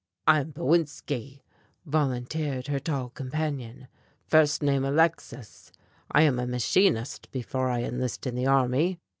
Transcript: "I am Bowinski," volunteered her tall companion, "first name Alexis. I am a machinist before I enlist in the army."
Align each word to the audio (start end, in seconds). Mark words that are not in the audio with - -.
"I 0.25 0.39
am 0.39 0.49
Bowinski," 0.51 1.41
volunteered 1.85 2.65
her 2.65 2.79
tall 2.79 3.09
companion, 3.09 3.87
"first 4.25 4.63
name 4.63 4.83
Alexis. 4.83 5.71
I 6.11 6.23
am 6.23 6.39
a 6.39 6.47
machinist 6.47 7.29
before 7.29 7.69
I 7.69 7.83
enlist 7.83 8.25
in 8.25 8.33
the 8.33 8.47
army." 8.47 8.97